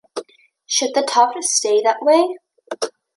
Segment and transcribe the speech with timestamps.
[0.65, 2.37] Should the tuft stay that way?